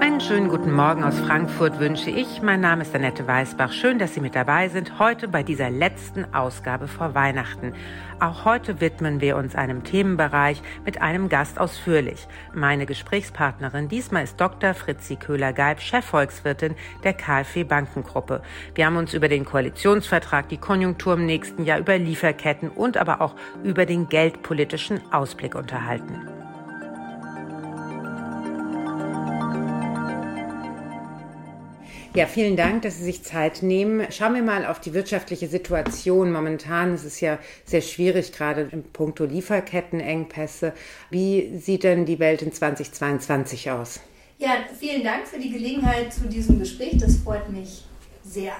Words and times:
Einen 0.00 0.20
schönen 0.20 0.48
guten 0.48 0.72
Morgen 0.72 1.02
aus 1.02 1.18
Frankfurt 1.18 1.80
wünsche 1.80 2.10
ich. 2.10 2.42
Mein 2.42 2.60
Name 2.60 2.82
ist 2.82 2.94
Annette 2.94 3.26
Weißbach. 3.26 3.72
Schön, 3.72 3.98
dass 3.98 4.14
Sie 4.14 4.20
mit 4.20 4.34
dabei 4.34 4.68
sind, 4.68 4.98
heute 4.98 5.28
bei 5.28 5.42
dieser 5.42 5.70
letzten 5.70 6.34
Ausgabe 6.34 6.88
vor 6.88 7.14
Weihnachten. 7.14 7.72
Auch 8.20 8.44
heute 8.44 8.80
widmen 8.80 9.20
wir 9.20 9.36
uns 9.36 9.54
einem 9.54 9.82
Themenbereich 9.82 10.62
mit 10.84 11.00
einem 11.00 11.28
Gast 11.28 11.58
ausführlich. 11.58 12.28
Meine 12.52 12.86
Gesprächspartnerin 12.86 13.88
diesmal 13.88 14.24
ist 14.24 14.40
Dr. 14.40 14.74
Fritzi 14.74 15.16
Köhler-Geib, 15.16 15.80
Chefvolkswirtin 15.80 16.74
der 17.02 17.14
KfW 17.14 17.64
Bankengruppe. 17.64 18.42
Wir 18.74 18.86
haben 18.86 18.96
uns 18.96 19.14
über 19.14 19.28
den 19.28 19.44
Koalitionsvertrag, 19.44 20.48
die 20.48 20.58
Konjunktur 20.58 21.14
im 21.14 21.26
nächsten 21.26 21.64
Jahr, 21.64 21.78
über 21.78 21.98
Lieferketten 21.98 22.68
und 22.68 22.98
aber 22.98 23.20
auch 23.20 23.34
über 23.62 23.86
den 23.86 24.08
geldpolitischen 24.08 25.00
Ausblick 25.12 25.54
unterhalten. 25.54 26.33
Ja, 32.16 32.26
vielen 32.26 32.56
Dank, 32.56 32.82
dass 32.82 32.98
Sie 32.98 33.02
sich 33.02 33.24
Zeit 33.24 33.64
nehmen. 33.64 34.06
Schauen 34.12 34.36
wir 34.36 34.42
mal 34.42 34.66
auf 34.66 34.78
die 34.78 34.94
wirtschaftliche 34.94 35.48
Situation. 35.48 36.30
Momentan 36.30 36.94
ist 36.94 37.02
es 37.02 37.20
ja 37.20 37.40
sehr 37.64 37.80
schwierig, 37.80 38.30
gerade 38.30 38.68
im 38.70 38.84
puncto 38.84 39.24
Lieferkettenengpässe. 39.24 40.74
Wie 41.10 41.58
sieht 41.58 41.82
denn 41.82 42.06
die 42.06 42.20
Welt 42.20 42.42
in 42.42 42.52
2022 42.52 43.68
aus? 43.72 43.98
Ja, 44.38 44.50
vielen 44.78 45.02
Dank 45.02 45.26
für 45.26 45.40
die 45.40 45.50
Gelegenheit 45.50 46.14
zu 46.14 46.28
diesem 46.28 46.60
Gespräch. 46.60 46.98
Das 46.98 47.16
freut 47.16 47.50
mich 47.50 47.82
sehr. 48.22 48.52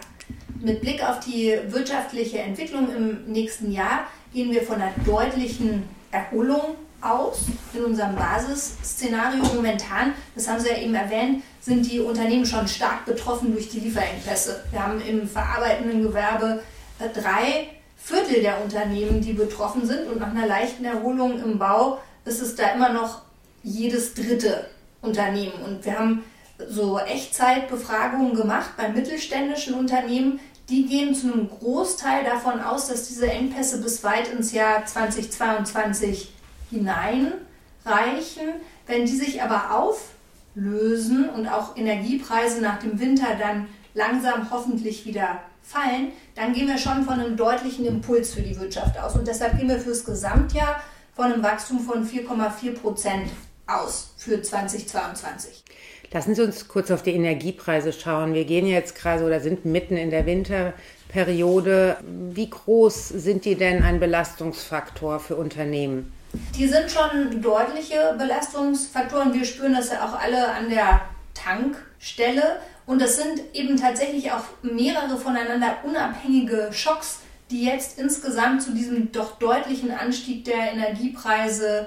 Mit 0.60 0.80
Blick 0.80 1.08
auf 1.08 1.20
die 1.20 1.56
wirtschaftliche 1.68 2.38
Entwicklung 2.38 2.88
im 2.92 3.32
nächsten 3.32 3.70
Jahr 3.70 4.08
gehen 4.32 4.50
wir 4.50 4.62
von 4.62 4.82
einer 4.82 4.94
deutlichen 5.06 5.84
Erholung 6.10 6.74
aus 7.04 7.42
in 7.72 7.84
unserem 7.84 8.14
Basisszenario 8.16 9.44
momentan. 9.44 10.14
Das 10.34 10.48
haben 10.48 10.60
Sie 10.60 10.68
ja 10.68 10.78
eben 10.78 10.94
erwähnt 10.94 11.42
sind 11.64 11.90
die 11.90 12.00
Unternehmen 12.00 12.44
schon 12.44 12.68
stark 12.68 13.06
betroffen 13.06 13.52
durch 13.52 13.70
die 13.70 13.80
Lieferengpässe. 13.80 14.64
Wir 14.70 14.84
haben 14.84 15.00
im 15.00 15.26
verarbeitenden 15.26 16.02
Gewerbe 16.02 16.62
äh, 16.98 17.08
drei 17.08 17.68
Viertel 17.96 18.42
der 18.42 18.62
Unternehmen, 18.62 19.22
die 19.22 19.32
betroffen 19.32 19.86
sind 19.86 20.06
und 20.08 20.20
nach 20.20 20.30
einer 20.30 20.46
leichten 20.46 20.84
Erholung 20.84 21.42
im 21.42 21.58
Bau 21.58 22.00
ist 22.26 22.42
es 22.42 22.54
da 22.54 22.74
immer 22.74 22.90
noch 22.90 23.22
jedes 23.62 24.12
dritte 24.12 24.68
Unternehmen. 25.00 25.54
Und 25.64 25.86
wir 25.86 25.98
haben 25.98 26.22
so 26.68 26.98
Echtzeitbefragungen 26.98 28.34
gemacht 28.34 28.72
bei 28.76 28.90
mittelständischen 28.90 29.72
Unternehmen. 29.72 30.40
Die 30.68 30.84
gehen 30.84 31.14
zu 31.14 31.32
einem 31.32 31.48
Großteil 31.48 32.24
davon 32.24 32.60
aus, 32.60 32.88
dass 32.88 33.08
diese 33.08 33.30
Engpässe 33.30 33.80
bis 33.80 34.04
weit 34.04 34.28
ins 34.28 34.52
Jahr 34.52 34.84
2022 34.84 36.33
hineinreichen. 36.74 38.60
Wenn 38.86 39.06
die 39.06 39.16
sich 39.16 39.42
aber 39.42 39.74
auf 39.74 40.10
lösen 40.54 41.28
und 41.30 41.48
auch 41.48 41.76
Energiepreise 41.76 42.60
nach 42.60 42.78
dem 42.78 43.00
Winter 43.00 43.36
dann 43.38 43.66
langsam 43.94 44.50
hoffentlich 44.50 45.04
wieder 45.06 45.40
fallen, 45.62 46.12
dann 46.34 46.52
gehen 46.52 46.68
wir 46.68 46.78
schon 46.78 47.04
von 47.04 47.14
einem 47.20 47.36
deutlichen 47.36 47.86
Impuls 47.86 48.34
für 48.34 48.42
die 48.42 48.58
Wirtschaft 48.58 48.98
aus. 48.98 49.16
Und 49.16 49.26
deshalb 49.26 49.58
gehen 49.58 49.68
wir 49.68 49.80
fürs 49.80 50.04
Gesamtjahr 50.04 50.80
von 51.14 51.32
einem 51.32 51.42
Wachstum 51.42 51.80
von 51.80 52.06
4,4 52.06 52.74
Prozent 52.74 53.30
aus 53.66 54.12
für 54.16 54.42
2022. 54.42 55.64
Lassen 56.12 56.34
Sie 56.34 56.42
uns 56.42 56.68
kurz 56.68 56.90
auf 56.92 57.02
die 57.02 57.12
Energiepreise 57.12 57.92
schauen. 57.92 58.34
Wir 58.34 58.44
gehen 58.44 58.66
jetzt 58.66 58.94
gerade 58.94 59.24
oder 59.24 59.40
sind 59.40 59.64
mitten 59.64 59.96
in 59.96 60.10
der 60.10 60.26
Winterperiode. 60.26 61.96
Wie 62.30 62.48
groß 62.48 63.08
sind 63.08 63.44
die 63.44 63.56
denn 63.56 63.82
ein 63.82 63.98
Belastungsfaktor 63.98 65.18
für 65.18 65.34
Unternehmen? 65.34 66.12
Die 66.56 66.68
sind 66.68 66.90
schon 66.90 67.42
deutliche 67.42 68.14
Belastungsfaktoren. 68.18 69.34
Wir 69.34 69.44
spüren 69.44 69.74
das 69.74 69.90
ja 69.90 70.04
auch 70.04 70.18
alle 70.18 70.48
an 70.48 70.68
der 70.68 71.00
Tankstelle. 71.34 72.60
Und 72.86 73.00
das 73.00 73.16
sind 73.16 73.40
eben 73.54 73.76
tatsächlich 73.76 74.30
auch 74.30 74.44
mehrere 74.62 75.16
voneinander 75.16 75.78
unabhängige 75.84 76.70
Schocks, 76.72 77.20
die 77.50 77.64
jetzt 77.64 77.98
insgesamt 77.98 78.62
zu 78.62 78.72
diesem 78.72 79.12
doch 79.12 79.38
deutlichen 79.38 79.90
Anstieg 79.90 80.44
der 80.44 80.72
Energiepreise 80.72 81.86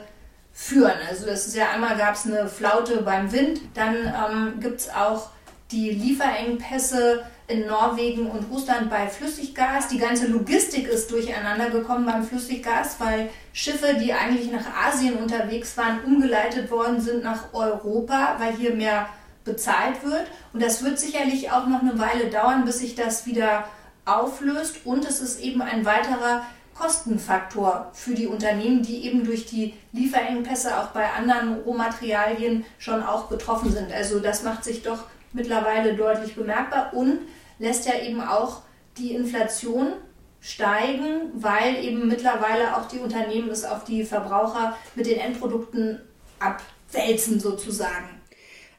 führen. 0.53 0.95
Also 1.07 1.25
das 1.25 1.47
ist 1.47 1.55
ja 1.55 1.69
einmal 1.69 1.97
gab 1.97 2.15
es 2.15 2.25
eine 2.25 2.47
Flaute 2.47 3.03
beim 3.03 3.31
Wind, 3.31 3.61
dann 3.75 3.95
ähm, 3.95 4.59
gibt 4.59 4.81
es 4.81 4.89
auch 4.89 5.29
die 5.71 5.91
Lieferengpässe 5.91 7.23
in 7.47 7.65
Norwegen 7.65 8.29
und 8.29 8.51
Russland 8.51 8.89
bei 8.89 9.07
Flüssiggas. 9.07 9.87
Die 9.87 9.99
ganze 9.99 10.27
Logistik 10.27 10.87
ist 10.87 11.09
durcheinander 11.09 11.69
gekommen 11.69 12.05
beim 12.05 12.23
Flüssiggas, 12.23 12.97
weil 12.99 13.29
Schiffe, 13.53 13.95
die 13.95 14.13
eigentlich 14.13 14.51
nach 14.51 14.65
Asien 14.85 15.15
unterwegs 15.15 15.77
waren, 15.77 16.03
umgeleitet 16.03 16.69
worden 16.69 16.99
sind 16.99 17.23
nach 17.23 17.53
Europa, 17.53 18.35
weil 18.39 18.53
hier 18.53 18.75
mehr 18.75 19.07
bezahlt 19.45 20.03
wird. 20.03 20.27
Und 20.51 20.61
das 20.61 20.83
wird 20.83 20.99
sicherlich 20.99 21.49
auch 21.51 21.67
noch 21.67 21.81
eine 21.81 21.97
Weile 21.97 22.29
dauern, 22.29 22.65
bis 22.65 22.79
sich 22.79 22.95
das 22.95 23.25
wieder 23.25 23.63
auflöst. 24.03 24.85
Und 24.85 25.07
es 25.07 25.21
ist 25.21 25.39
eben 25.39 25.61
ein 25.61 25.85
weiterer 25.85 26.43
Kostenfaktor 26.77 27.89
für 27.93 28.13
die 28.13 28.27
Unternehmen, 28.27 28.83
die 28.83 29.05
eben 29.05 29.23
durch 29.23 29.45
die 29.45 29.73
Lieferengpässe 29.93 30.77
auch 30.77 30.87
bei 30.87 31.09
anderen 31.13 31.61
Rohmaterialien 31.61 32.65
schon 32.77 33.01
auch 33.03 33.27
betroffen 33.27 33.71
sind. 33.71 33.91
Also 33.91 34.19
das 34.19 34.43
macht 34.43 34.63
sich 34.63 34.83
doch 34.83 35.05
mittlerweile 35.37 35.95
deutlich 35.95 36.35
bemerkbar 36.35 36.91
und 36.93 37.19
lässt 37.59 37.85
ja 37.85 37.93
eben 38.01 38.21
auch 38.21 38.63
die 38.97 39.15
Inflation 39.15 39.93
steigen, 40.41 41.31
weil 41.33 41.83
eben 41.83 42.07
mittlerweile 42.07 42.75
auch 42.75 42.87
die 42.87 42.99
Unternehmen 42.99 43.49
es 43.49 43.63
auf 43.63 43.85
die 43.85 44.03
Verbraucher 44.03 44.77
mit 44.95 45.05
den 45.05 45.19
Endprodukten 45.19 46.01
abwälzen 46.39 47.39
sozusagen. 47.39 48.17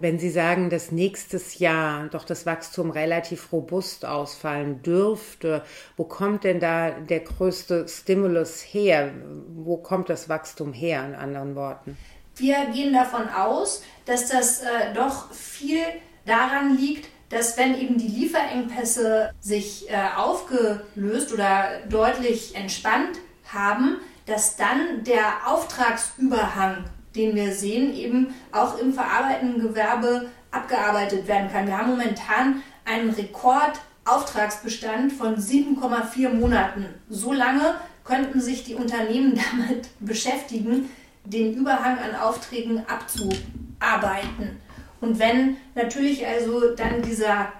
Wenn 0.01 0.21
Sie 0.21 0.31
sagen, 0.31 0.71
dass 0.71 0.93
nächstes 0.93 1.59
Jahr 1.59 2.09
doch 2.09 2.25
das 2.25 2.47
Wachstum 2.47 2.91
relativ 2.93 3.53
robust 3.53 4.05
ausfallen 4.05 4.81
dürfte, 4.83 5.65
wo 5.97 6.05
kommt 6.05 6.45
denn 6.45 6.61
da 6.61 6.91
der 6.91 7.21
größte 7.21 7.89
Stimulus 7.89 8.61
her? 8.61 9.11
Wo 9.57 9.77
kommt 9.77 10.09
das 10.09 10.29
Wachstum 10.29 10.73
her, 10.73 11.05
in 11.05 11.17
anderen 11.17 11.57
Worten? 11.57 11.97
Wir 12.37 12.67
gehen 12.73 12.93
davon 12.93 13.29
aus, 13.29 13.83
dass 14.07 14.29
das 14.29 14.61
äh, 14.61 14.95
doch 14.95 15.33
viel 15.33 15.83
daran 16.29 16.77
liegt, 16.77 17.09
dass 17.31 17.59
wenn 17.59 17.79
eben 17.79 17.99
die 17.99 18.09
Lieferengpässe 18.09 19.33
sich 19.41 19.91
äh, 19.91 19.97
aufgelöst 20.17 21.33
oder 21.33 21.81
deutlich 21.89 22.55
entspannt 22.55 23.19
haben, 23.53 23.97
dass 24.27 24.57
dann 24.57 25.05
der 25.05 25.47
Auftragsüberhang, 25.47 26.85
den 27.15 27.35
wir 27.35 27.53
sehen, 27.53 27.95
eben 27.95 28.35
auch 28.53 28.79
im 28.79 28.93
verarbeitenden 28.93 29.61
Gewerbe 29.61 30.31
abgearbeitet 30.51 31.29
werden 31.29 31.51
kann. 31.51 31.67
Wir 31.67 31.79
haben 31.79 31.91
momentan 31.91 32.63
einen 32.85 33.11
Rekordauftragsbestand 33.11 35.13
von 35.13 35.37
7,4 35.37 36.31
Monaten. 36.31 36.87
So 37.09 37.33
lange 37.33 37.75
könnten 38.05 38.41
sich 38.41 38.65
die 38.65 38.75
Unternehmen 38.75 39.39
damit 39.51 39.89
beschäftigen, 40.01 40.91
den 41.25 41.55
Überhang 41.55 41.99
an 41.99 42.15
Aufträgen 42.15 42.85
abzuarbeiten. 42.87 44.61
Und 45.01 45.19
wenn 45.19 45.57
natürlich 45.75 46.27
also 46.27 46.75
dann 46.75 47.03
dieser 47.03 47.53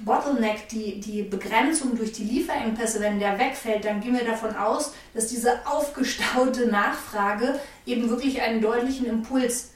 Bottleneck, 0.00 0.68
die, 0.68 1.00
die 1.00 1.22
Begrenzung 1.22 1.96
durch 1.96 2.12
die 2.12 2.24
Lieferengpässe, 2.24 3.00
wenn 3.00 3.20
der 3.20 3.38
wegfällt, 3.38 3.84
dann 3.84 4.00
gehen 4.00 4.14
wir 4.14 4.24
davon 4.24 4.56
aus, 4.56 4.92
dass 5.14 5.28
diese 5.28 5.66
aufgestaute 5.66 6.66
Nachfrage 6.66 7.58
eben 7.86 8.10
wirklich 8.10 8.42
einen 8.42 8.60
deutlichen 8.60 9.06
Impuls 9.06 9.70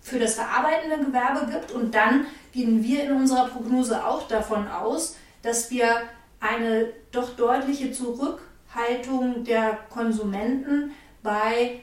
für 0.00 0.18
das 0.18 0.34
verarbeitende 0.34 1.04
Gewerbe 1.04 1.50
gibt. 1.50 1.72
Und 1.72 1.94
dann 1.94 2.26
gehen 2.52 2.82
wir 2.82 3.04
in 3.04 3.12
unserer 3.12 3.48
Prognose 3.48 4.04
auch 4.04 4.28
davon 4.28 4.68
aus, 4.68 5.16
dass 5.42 5.70
wir 5.70 6.02
eine 6.40 6.88
doch 7.10 7.34
deutliche 7.36 7.90
Zurückhaltung 7.90 9.44
der 9.44 9.78
Konsumenten 9.88 10.92
bei 11.22 11.80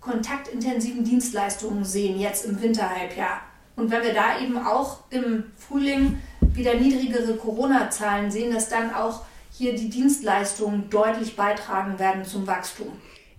kontaktintensiven 0.00 1.02
Dienstleistungen 1.02 1.84
sehen, 1.84 2.20
jetzt 2.20 2.44
im 2.44 2.62
Winterhalbjahr. 2.62 3.40
Und 3.76 3.90
wenn 3.90 4.02
wir 4.02 4.14
da 4.14 4.40
eben 4.40 4.58
auch 4.58 5.00
im 5.10 5.44
Frühling 5.56 6.20
wieder 6.40 6.74
niedrigere 6.74 7.36
Corona-Zahlen 7.36 8.30
sehen, 8.30 8.52
dass 8.52 8.68
dann 8.68 8.94
auch 8.94 9.22
hier 9.52 9.74
die 9.74 9.88
Dienstleistungen 9.88 10.90
deutlich 10.90 11.36
beitragen 11.36 11.98
werden 11.98 12.24
zum 12.24 12.46
Wachstum. 12.46 12.92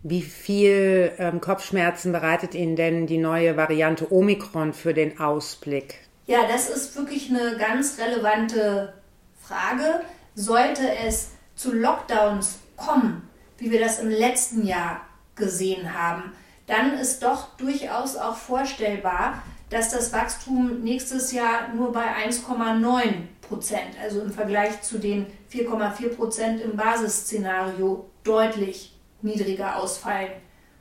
Wie 0.04 0.22
viel 0.22 1.12
ähm, 1.18 1.42
Kopfschmerzen 1.42 2.12
bereitet 2.12 2.56
Ihnen 2.56 2.75
denn 2.75 3.07
die 3.07 3.18
neue 3.18 3.57
Variante 3.57 4.12
Omikron 4.12 4.74
für 4.74 4.94
den 4.94 5.19
Ausblick? 5.19 5.95
Ja, 6.28 6.48
das 6.48 6.69
ist 6.69 6.95
wirklich 6.95 7.30
eine 7.30 7.57
ganz 7.57 7.98
relevante 8.00 8.94
Frage. 9.42 10.01
Sollte 10.36 10.84
es 11.06 11.31
zu 11.56 11.74
Lockdowns 11.74 12.60
kommen, 12.75 13.28
wie 13.57 13.72
wir 13.72 13.80
das 13.80 14.00
im 14.00 14.10
letzten 14.10 14.66
Jahr 14.66 15.01
gesehen 15.36 15.94
haben, 15.94 16.34
dann 16.68 16.94
ist 16.94 17.24
doch 17.24 17.56
durchaus 17.57 18.18
auch 18.18 18.36
vorstellbar, 18.36 19.42
dass 19.69 19.90
das 19.90 20.14
Wachstum 20.14 20.81
nächstes 20.81 21.31
Jahr 21.31 21.74
nur 21.74 21.92
bei 21.92 22.06
1,9 22.25 23.02
Prozent, 23.42 24.00
also 24.02 24.22
im 24.22 24.31
Vergleich 24.31 24.81
zu 24.81 24.98
den 24.98 25.25
4,4 25.52 26.16
Prozent 26.16 26.62
im 26.62 26.78
Basisszenario 26.78 28.10
deutlich 28.24 28.94
niedriger 29.22 29.78
ausfallen 29.78 30.31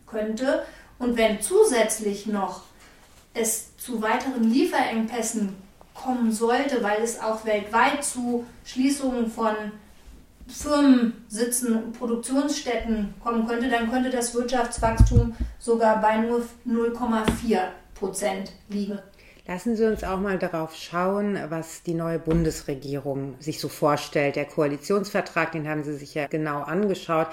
könnte. 0.06 0.64
Und 0.98 1.16
wenn 1.16 1.40
zusätzlich 1.40 2.26
noch 2.26 2.62
es 3.34 3.76
zu 3.76 4.00
weiteren 4.02 4.50
Lieferengpässen 4.50 5.56
kommen 5.94 6.32
sollte, 6.32 6.82
weil 6.82 7.02
es 7.02 7.20
auch 7.20 7.44
weltweit 7.44 8.04
zu 8.04 8.46
Schließungen 8.64 9.30
von 9.30 9.54
Firmensitzen, 10.46 11.92
Produktionsstätten 11.92 13.14
kommen 13.22 13.46
könnte, 13.46 13.68
dann 13.68 13.90
könnte 13.90 14.10
das 14.10 14.34
Wirtschaftswachstum 14.34 15.34
sogar 15.58 16.00
bei 16.00 16.18
nur 16.18 16.46
0,4 16.66 17.58
Prozent 17.98 18.52
liegen. 18.68 18.98
Lassen 19.48 19.76
Sie 19.76 19.86
uns 19.86 20.02
auch 20.02 20.18
mal 20.18 20.38
darauf 20.38 20.74
schauen, 20.74 21.38
was 21.50 21.84
die 21.84 21.94
neue 21.94 22.18
Bundesregierung 22.18 23.36
sich 23.38 23.60
so 23.60 23.68
vorstellt. 23.68 24.34
Der 24.34 24.44
Koalitionsvertrag, 24.44 25.52
den 25.52 25.68
haben 25.68 25.84
Sie 25.84 25.94
sich 25.94 26.14
ja 26.14 26.26
genau 26.26 26.62
angeschaut. 26.62 27.28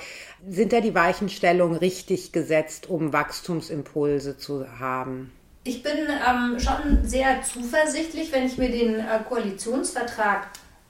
Sind 0.47 0.73
da 0.73 0.79
die 0.79 0.93
Weichenstellungen 0.93 1.75
richtig 1.75 2.31
gesetzt, 2.31 2.87
um 2.87 3.13
Wachstumsimpulse 3.13 4.37
zu 4.37 4.79
haben? 4.79 5.31
Ich 5.63 5.81
bin 5.81 5.93
ähm, 5.97 6.59
schon 6.59 7.03
sehr 7.03 7.41
zuversichtlich, 7.41 8.31
wenn 8.31 8.45
ich 8.45 8.59
mir 8.59 8.69
den 8.69 8.99
äh, 8.99 9.19
Koalitionsvertrag 9.27 10.49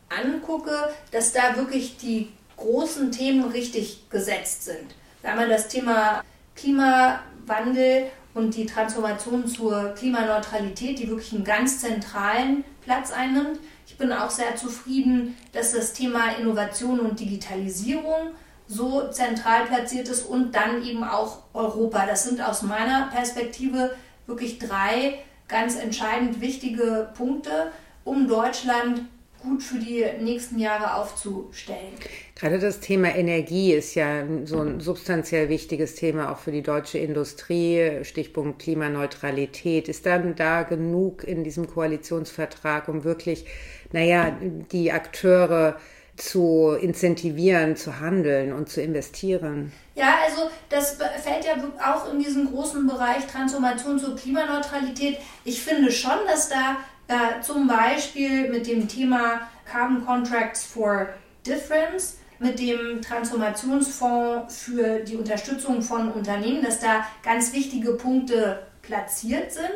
angucke, 0.09 0.89
dass 1.11 1.31
da 1.31 1.55
wirklich 1.55 1.95
die 1.95 2.33
großen 2.57 3.11
Themen 3.11 3.49
richtig 3.49 4.09
gesetzt 4.09 4.65
sind. 4.65 4.95
Da 5.21 5.39
wir 5.39 5.47
das 5.47 5.69
Thema 5.69 6.21
Klimawandel 6.55 8.07
und 8.33 8.56
die 8.56 8.65
Transformation 8.65 9.47
zur 9.47 9.94
Klimaneutralität, 9.95 11.00
die 11.00 11.07
wirklich 11.07 11.33
einen 11.33 11.44
ganz 11.44 11.80
zentralen 11.80 12.63
Platz 12.81 13.12
einnimmt. 13.12 13.59
Ich 13.85 13.97
bin 13.97 14.12
auch 14.12 14.30
sehr 14.30 14.56
zufrieden, 14.56 15.38
dass 15.51 15.74
das 15.74 15.94
Thema 15.94 16.31
Innovation 16.39 17.00
und 17.00 17.19
Digitalisierung 17.19 18.31
so 18.68 19.09
zentral 19.09 19.65
platziert 19.65 20.09
ist 20.09 20.24
und 20.24 20.56
dann 20.56 20.83
eben 20.83 21.03
auch 21.03 21.39
Europa. 21.53 22.06
Das 22.06 22.24
sind 22.24 22.41
aus 22.41 22.63
meiner 22.63 23.07
Perspektive 23.07 23.95
wirklich 24.25 24.57
drei 24.57 25.19
ganz 25.47 25.75
entscheidend 25.75 26.41
wichtige 26.41 27.09
Punkte, 27.15 27.71
um 28.03 28.27
Deutschland 28.27 29.03
gut 29.44 29.62
für 29.62 29.78
die 29.78 30.06
nächsten 30.19 30.57
Jahre 30.57 30.95
aufzustellen. 30.95 31.94
Gerade 32.36 32.60
das 32.60 32.80
Thema 32.80 33.16
Energie 33.16 33.74
ist 33.74 33.94
ja 33.95 34.24
so 34.45 34.62
ein 34.62 34.80
substanziell 34.80 35.50
wichtiges 35.50 35.95
Thema 35.95 36.31
auch 36.31 36.40
für 36.40 36.51
die 36.51 36.63
deutsche 36.63 36.98
Industrie. 36.98 38.04
Stichpunkt 38.04 38.60
Klimaneutralität. 38.60 39.88
Ist 39.88 40.06
dann 40.06 40.36
da 40.36 40.63
genug 40.63 41.24
in 41.24 41.44
diesem 41.44 41.68
Koalitionsvertrag, 41.68 42.88
um 42.88 43.04
wirklich, 43.04 43.45
naja, 43.92 44.36
die 44.72 44.92
Akteure 44.92 45.78
zu 46.16 46.78
incentivieren, 46.80 47.75
zu 47.75 48.00
handeln 48.00 48.54
und 48.54 48.69
zu 48.69 48.81
investieren? 48.81 49.72
Ja, 49.95 50.16
also 50.25 50.50
das 50.69 50.98
fällt 51.22 51.45
ja 51.45 51.56
auch 51.94 52.12
in 52.12 52.19
diesen 52.19 52.51
großen 52.51 52.86
Bereich 52.88 53.25
Transformation 53.28 54.00
zur 54.00 54.16
Klimaneutralität. 54.16 55.18
Ich 55.44 55.62
finde 55.62 55.92
schon, 55.92 56.18
dass 56.28 56.50
da 56.50 56.78
äh, 57.07 57.41
zum 57.41 57.67
Beispiel 57.67 58.50
mit 58.50 58.67
dem 58.67 58.88
Thema 58.88 59.41
Carbon 59.65 60.05
Contracts 60.05 60.63
for 60.63 61.09
Difference, 61.45 62.17
mit 62.39 62.59
dem 62.59 63.01
Transformationsfonds 63.01 64.63
für 64.63 65.00
die 65.00 65.15
Unterstützung 65.15 65.81
von 65.81 66.11
Unternehmen, 66.11 66.63
dass 66.63 66.79
da 66.79 67.05
ganz 67.23 67.53
wichtige 67.53 67.94
Punkte 67.94 68.67
platziert 68.81 69.51
sind. 69.51 69.69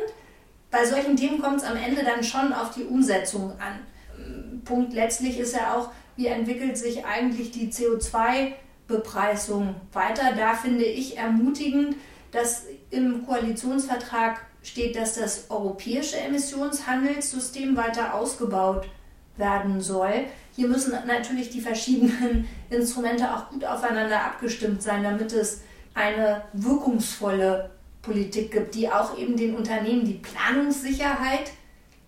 Bei 0.70 0.84
solchen 0.84 1.16
Themen 1.16 1.40
kommt 1.40 1.58
es 1.58 1.64
am 1.64 1.76
Ende 1.76 2.04
dann 2.04 2.22
schon 2.22 2.52
auf 2.52 2.74
die 2.74 2.84
Umsetzung 2.84 3.52
an. 3.52 3.86
Punkt 4.64 4.92
letztlich 4.92 5.38
ist 5.38 5.54
ja 5.54 5.74
auch, 5.74 5.90
wie 6.16 6.26
entwickelt 6.26 6.76
sich 6.76 7.06
eigentlich 7.06 7.52
die 7.52 7.72
CO2-Bepreisung 7.72 9.76
weiter. 9.92 10.32
Da 10.36 10.54
finde 10.54 10.84
ich 10.84 11.16
ermutigend, 11.16 11.96
dass 12.32 12.64
im 12.90 13.26
Koalitionsvertrag 13.26 14.44
steht, 14.62 14.96
dass 14.96 15.14
das 15.14 15.50
europäische 15.50 16.18
Emissionshandelssystem 16.18 17.76
weiter 17.76 18.14
ausgebaut 18.14 18.88
werden 19.36 19.80
soll. 19.80 20.26
Hier 20.56 20.68
müssen 20.68 20.92
natürlich 21.06 21.50
die 21.50 21.60
verschiedenen 21.60 22.48
Instrumente 22.70 23.32
auch 23.34 23.50
gut 23.50 23.64
aufeinander 23.64 24.24
abgestimmt 24.24 24.82
sein, 24.82 25.02
damit 25.02 25.32
es 25.32 25.62
eine 25.94 26.42
wirkungsvolle 26.52 27.70
Politik 28.02 28.52
gibt, 28.52 28.74
die 28.74 28.88
auch 28.88 29.18
eben 29.18 29.36
den 29.36 29.56
Unternehmen 29.56 30.04
die 30.04 30.14
Planungssicherheit 30.14 31.52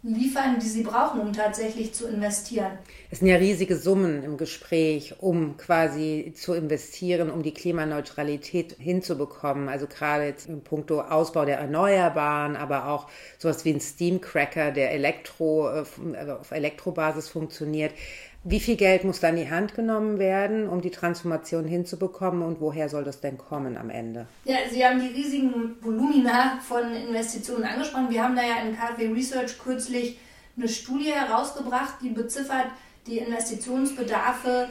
liefern, 0.03 0.59
die 0.59 0.69
sie 0.69 0.83
brauchen, 0.83 1.21
um 1.21 1.33
tatsächlich 1.33 1.93
zu 1.93 2.09
investieren. 2.09 2.79
Es 3.11 3.19
sind 3.19 3.29
ja 3.29 3.37
riesige 3.37 3.77
Summen 3.77 4.23
im 4.23 4.39
Gespräch, 4.39 5.15
um 5.19 5.59
quasi 5.59 6.33
zu 6.35 6.55
investieren, 6.55 7.31
um 7.31 7.43
die 7.43 7.53
Klimaneutralität 7.53 8.77
hinzubekommen. 8.79 9.69
Also 9.69 9.87
gerade 9.87 10.25
jetzt 10.25 10.49
im 10.49 10.63
puncto 10.63 11.03
Ausbau 11.03 11.45
der 11.45 11.59
Erneuerbaren, 11.59 12.57
aber 12.57 12.89
auch 12.89 13.09
sowas 13.39 13.65
wie 13.65 13.75
ein 13.75 13.81
Steamcracker, 13.81 14.71
der 14.71 14.93
Elektro, 14.93 15.69
äh, 15.69 15.85
also 16.17 16.33
auf 16.33 16.51
Elektrobasis 16.51 17.29
funktioniert. 17.29 17.93
Wie 18.43 18.61
viel 18.61 18.77
Geld 18.77 19.05
muss 19.05 19.21
da 19.21 19.29
in 19.29 19.37
die 19.37 19.51
Hand 19.51 19.75
genommen 19.75 20.19
werden, 20.19 20.67
um 20.67 20.81
die 20.81 20.91
Transformation 20.91 21.67
hinzubekommen 21.67 22.43
und 22.43 22.61
woher 22.61 22.89
soll 22.89 23.05
das 23.05 23.21
denn 23.21 23.37
kommen 23.37 23.77
am 23.77 23.91
Ende? 23.91 24.27
Ja, 24.45 24.57
Sie 24.71 24.85
haben 24.85 24.99
die 24.99 25.09
riesigen 25.09 25.77
Volumina 25.83 26.59
von 26.67 26.95
Investitionen 26.95 27.65
angesprochen. 27.65 28.09
Wir 28.09 28.25
haben 28.25 28.37
da 28.37 28.43
ja 28.43 28.63
in 28.63 28.75
KfW 28.75 29.09
Research 29.13 29.59
kürzlich 29.59 30.19
eine 30.57 30.69
Studie 30.69 31.13
herausgebracht, 31.13 31.97
die 32.03 32.09
beziffert 32.09 32.69
die 33.07 33.19
Investitionsbedarfe 33.19 34.69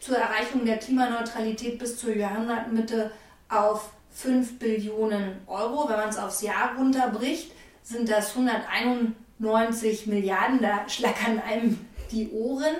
zur 0.00 0.16
Erreichung 0.16 0.64
der 0.64 0.78
Klimaneutralität 0.78 1.78
bis 1.78 1.98
zur 1.98 2.16
Jahrhundertmitte 2.16 3.10
auf 3.50 3.90
5 4.12 4.58
Billionen 4.58 5.40
Euro. 5.46 5.88
Wenn 5.90 5.96
man 5.96 6.08
es 6.08 6.18
aufs 6.18 6.40
Jahr 6.40 6.74
runterbricht, 6.78 7.52
sind 7.82 8.08
das 8.08 8.30
191 8.34 10.06
Milliarden. 10.06 10.60
Da 10.62 10.88
schlackern 10.88 11.40
einem 11.40 11.78
die 12.10 12.30
Ohren. 12.30 12.76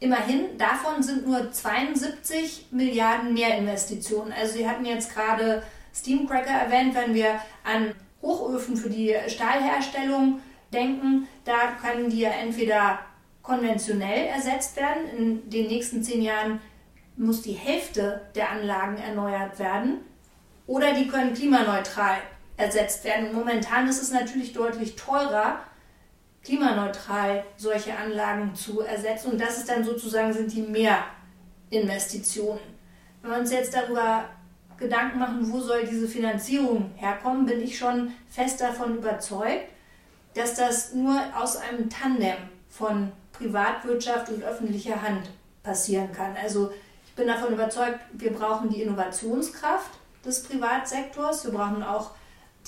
Immerhin, 0.00 0.56
davon 0.58 1.02
sind 1.02 1.26
nur 1.26 1.50
72 1.50 2.66
Milliarden 2.70 3.34
mehr 3.34 3.58
Investitionen. 3.58 4.32
Also 4.32 4.54
Sie 4.54 4.68
hatten 4.68 4.84
jetzt 4.84 5.12
gerade 5.12 5.62
Steamcracker 5.94 6.52
erwähnt, 6.52 6.94
wenn 6.94 7.14
wir 7.14 7.40
an 7.64 7.92
Hochöfen 8.22 8.76
für 8.76 8.90
die 8.90 9.16
Stahlherstellung 9.26 10.40
denken, 10.72 11.26
da 11.44 11.72
können 11.80 12.10
die 12.10 12.20
ja 12.20 12.30
entweder 12.30 13.00
konventionell 13.42 14.26
ersetzt 14.26 14.76
werden. 14.76 15.08
In 15.16 15.50
den 15.50 15.66
nächsten 15.66 16.02
zehn 16.02 16.22
Jahren 16.22 16.60
muss 17.16 17.42
die 17.42 17.52
Hälfte 17.52 18.22
der 18.34 18.50
Anlagen 18.50 18.98
erneuert 18.98 19.58
werden. 19.58 19.98
Oder 20.66 20.92
die 20.92 21.08
können 21.08 21.34
klimaneutral 21.34 22.18
ersetzt 22.56 23.04
werden. 23.04 23.28
Und 23.28 23.34
momentan 23.34 23.88
ist 23.88 24.02
es 24.02 24.12
natürlich 24.12 24.52
deutlich 24.52 24.96
teurer, 24.96 25.60
klimaneutral 26.44 27.44
solche 27.56 27.96
Anlagen 27.96 28.54
zu 28.54 28.80
ersetzen. 28.80 29.32
Und 29.32 29.40
das 29.40 29.58
ist 29.58 29.68
dann 29.68 29.84
sozusagen 29.84 30.32
sind 30.32 30.52
die 30.52 30.62
Mehrinvestitionen. 31.70 32.60
Wenn 33.22 33.30
wir 33.30 33.38
uns 33.38 33.52
jetzt 33.52 33.74
darüber 33.74 34.24
Gedanken 34.78 35.18
machen, 35.18 35.52
wo 35.52 35.60
soll 35.60 35.84
diese 35.86 36.06
Finanzierung 36.06 36.92
herkommen, 36.96 37.46
bin 37.46 37.60
ich 37.60 37.76
schon 37.76 38.12
fest 38.30 38.60
davon 38.60 38.96
überzeugt, 38.98 39.66
dass 40.34 40.54
das 40.54 40.94
nur 40.94 41.20
aus 41.36 41.56
einem 41.56 41.90
Tandem 41.90 42.36
von 42.68 43.10
Privatwirtschaft 43.32 44.30
und 44.30 44.42
öffentlicher 44.42 45.02
Hand 45.02 45.30
passieren 45.62 46.12
kann. 46.12 46.36
Also 46.40 46.72
ich 47.06 47.14
bin 47.14 47.26
davon 47.26 47.52
überzeugt, 47.52 47.98
wir 48.12 48.32
brauchen 48.32 48.70
die 48.70 48.82
Innovationskraft 48.82 49.90
des 50.24 50.42
Privatsektors, 50.44 51.44
wir 51.44 51.52
brauchen 51.52 51.82
auch 51.82 52.12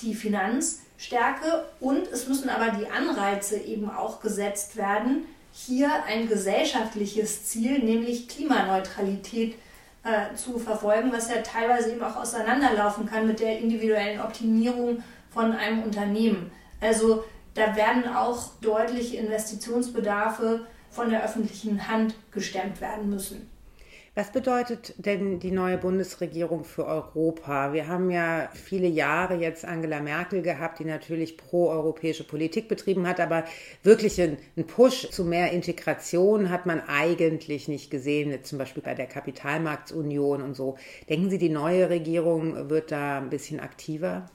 die 0.01 0.13
Finanz 0.13 0.81
Stärke 1.01 1.65
und 1.79 2.07
es 2.11 2.27
müssen 2.27 2.47
aber 2.47 2.77
die 2.77 2.87
Anreize 2.87 3.57
eben 3.57 3.89
auch 3.89 4.21
gesetzt 4.21 4.75
werden, 4.75 5.25
hier 5.51 5.89
ein 6.07 6.29
gesellschaftliches 6.29 7.45
Ziel, 7.45 7.79
nämlich 7.79 8.27
Klimaneutralität 8.27 9.55
äh, 10.03 10.35
zu 10.35 10.59
verfolgen, 10.59 11.11
was 11.11 11.27
ja 11.27 11.41
teilweise 11.41 11.91
eben 11.91 12.03
auch 12.03 12.17
auseinanderlaufen 12.17 13.07
kann 13.07 13.25
mit 13.25 13.39
der 13.39 13.57
individuellen 13.57 14.21
Optimierung 14.21 15.03
von 15.31 15.53
einem 15.53 15.81
Unternehmen. 15.81 16.51
Also 16.79 17.23
da 17.55 17.75
werden 17.75 18.07
auch 18.07 18.51
deutliche 18.61 19.17
Investitionsbedarfe 19.17 20.67
von 20.91 21.09
der 21.09 21.23
öffentlichen 21.23 21.87
Hand 21.87 22.13
gestemmt 22.31 22.79
werden 22.79 23.09
müssen. 23.09 23.50
Was 24.13 24.33
bedeutet 24.33 24.93
denn 24.97 25.39
die 25.39 25.51
neue 25.51 25.77
Bundesregierung 25.77 26.65
für 26.65 26.85
Europa? 26.85 27.71
Wir 27.71 27.87
haben 27.87 28.11
ja 28.11 28.49
viele 28.53 28.87
Jahre 28.87 29.35
jetzt 29.35 29.63
Angela 29.63 30.01
Merkel 30.01 30.41
gehabt, 30.41 30.79
die 30.79 30.83
natürlich 30.83 31.37
pro-europäische 31.37 32.25
Politik 32.25 32.67
betrieben 32.67 33.07
hat, 33.07 33.21
aber 33.21 33.45
wirklich 33.83 34.21
einen 34.21 34.37
Push 34.67 35.11
zu 35.11 35.23
mehr 35.23 35.53
Integration 35.53 36.49
hat 36.49 36.65
man 36.65 36.81
eigentlich 36.89 37.69
nicht 37.69 37.89
gesehen, 37.89 38.43
zum 38.43 38.57
Beispiel 38.57 38.83
bei 38.83 38.95
der 38.95 39.07
Kapitalmarktunion 39.07 40.41
und 40.41 40.55
so. 40.55 40.77
Denken 41.07 41.29
Sie, 41.29 41.37
die 41.37 41.47
neue 41.47 41.89
Regierung 41.89 42.69
wird 42.69 42.91
da 42.91 43.19
ein 43.19 43.29
bisschen 43.29 43.61
aktiver? 43.61 44.29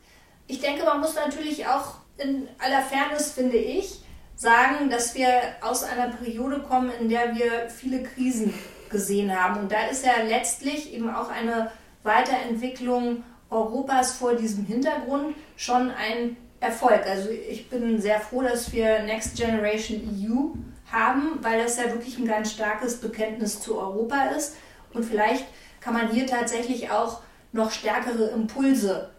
Ich 0.47 0.61
denke, 0.61 0.87
man 0.87 1.01
muss 1.01 1.17
natürlich 1.17 1.67
auch 1.67 1.97
in 2.17 2.49
aller 2.61 2.81
Fairness, 2.81 3.33
finde 3.33 3.59
ich, 3.59 4.01
sagen, 4.37 4.89
dass 4.89 5.15
wir 5.15 5.29
aus 5.61 5.83
einer 5.83 6.17
Periode 6.17 6.61
kommen, 6.61 6.91
in 6.99 7.11
der 7.11 7.35
wir 7.35 7.69
viele 7.69 8.05
Krisen 8.05 8.55
gesehen 8.91 9.35
haben. 9.35 9.61
Und 9.61 9.73
da 9.73 9.87
ist 9.91 10.05
ja 10.05 10.23
letztlich 10.27 10.93
eben 10.93 11.09
auch 11.09 11.31
eine 11.31 11.71
Weiterentwicklung 12.03 13.25
Europas 13.51 14.13
vor 14.13 14.35
diesem 14.35 14.65
Hintergrund 14.65 15.37
schon 15.57 15.91
ein 15.91 16.37
Erfolg. 16.61 17.03
Also 17.07 17.29
ich 17.31 17.69
bin 17.69 18.01
sehr 18.01 18.21
froh, 18.21 18.43
dass 18.43 18.73
wir 18.73 19.03
Next 19.03 19.37
Generation 19.37 20.01
EU 20.21 20.59
haben, 20.93 21.39
weil 21.43 21.63
das 21.63 21.77
ja 21.77 21.85
wirklich 21.85 22.19
ein 22.19 22.27
ganz 22.27 22.53
starkes 22.53 23.01
Bekenntnis 23.01 23.61
zu 23.61 23.79
Europa 23.79 24.31
ist. 24.37 24.57
Und 24.93 25.05
vielleicht 25.05 25.45
kann 25.81 25.95
man 25.95 26.11
hier 26.11 26.27
tatsächlich 26.27 26.91
auch 26.91 27.21
noch 27.53 27.71
stärkere 27.71 28.29
Impulse 28.31 29.11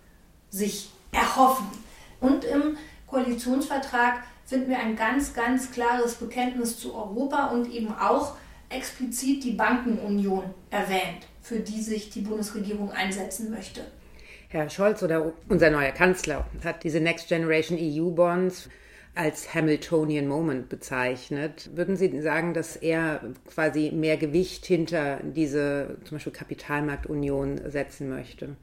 sich 0.49 0.91
erhoffen. 1.11 1.67
Und 2.19 2.43
im 2.43 2.77
Koalitionsvertrag 3.07 4.23
finden 4.45 4.69
wir 4.69 4.79
ein 4.79 4.95
ganz, 4.95 5.33
ganz 5.33 5.71
klares 5.71 6.15
Bekenntnis 6.15 6.79
zu 6.79 6.95
Europa 6.95 7.47
und 7.47 7.69
eben 7.69 7.93
auch 7.93 8.35
explizit 8.69 9.43
die 9.43 9.53
Bankenunion 9.53 10.53
erwähnt, 10.69 11.27
für 11.41 11.59
die 11.59 11.81
sich 11.81 12.09
die 12.09 12.21
Bundesregierung 12.21 12.91
einsetzen 12.91 13.51
möchte. 13.51 13.81
Herr 14.49 14.69
Scholz 14.69 15.03
oder 15.03 15.33
unser 15.49 15.69
neuer 15.69 15.91
Kanzler 15.91 16.45
hat 16.63 16.83
diese 16.83 16.99
Next 16.99 17.27
Generation 17.27 17.77
EU 17.79 18.11
Bonds 18.11 18.69
als 19.13 19.53
Hamiltonian 19.53 20.27
Moment 20.27 20.69
bezeichnet. 20.69 21.69
Würden 21.75 21.97
Sie 21.97 22.21
sagen, 22.21 22.53
dass 22.53 22.75
er 22.75 23.21
quasi 23.53 23.91
mehr 23.91 24.15
Gewicht 24.15 24.65
hinter 24.65 25.19
diese 25.23 25.97
zum 26.05 26.17
Beispiel 26.17 26.33
Kapitalmarktunion 26.33 27.69
setzen 27.69 28.09
möchte? 28.09 28.55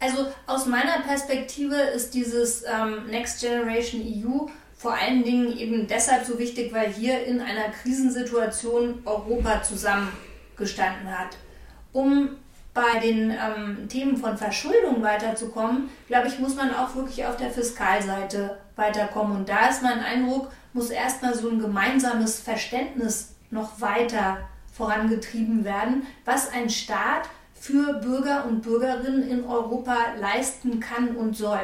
Also 0.00 0.26
aus 0.46 0.66
meiner 0.66 1.00
Perspektive 1.06 1.76
ist 1.76 2.14
dieses 2.14 2.64
ähm, 2.64 3.06
Next 3.08 3.40
Generation 3.40 4.02
EU 4.02 4.48
vor 4.82 4.94
allen 4.94 5.22
Dingen 5.22 5.56
eben 5.56 5.86
deshalb 5.86 6.26
so 6.26 6.40
wichtig, 6.40 6.72
weil 6.72 6.92
hier 6.92 7.24
in 7.24 7.40
einer 7.40 7.68
Krisensituation 7.68 9.00
Europa 9.04 9.62
zusammengestanden 9.62 11.16
hat. 11.16 11.36
Um 11.92 12.30
bei 12.74 12.98
den 12.98 13.30
ähm, 13.30 13.88
Themen 13.88 14.16
von 14.16 14.36
Verschuldung 14.36 15.00
weiterzukommen, 15.00 15.88
glaube 16.08 16.26
ich, 16.26 16.40
muss 16.40 16.56
man 16.56 16.74
auch 16.74 16.96
wirklich 16.96 17.24
auf 17.24 17.36
der 17.36 17.50
Fiskalseite 17.50 18.58
weiterkommen. 18.74 19.36
Und 19.36 19.48
da 19.48 19.68
ist 19.68 19.84
mein 19.84 20.00
Eindruck, 20.00 20.50
muss 20.72 20.90
erstmal 20.90 21.34
so 21.36 21.48
ein 21.48 21.60
gemeinsames 21.60 22.40
Verständnis 22.40 23.36
noch 23.52 23.80
weiter 23.80 24.38
vorangetrieben 24.72 25.64
werden, 25.64 26.08
was 26.24 26.50
ein 26.50 26.68
Staat 26.68 27.28
für 27.54 28.00
Bürger 28.00 28.46
und 28.46 28.62
Bürgerinnen 28.62 29.30
in 29.30 29.44
Europa 29.44 29.96
leisten 30.18 30.80
kann 30.80 31.14
und 31.14 31.36
soll. 31.36 31.60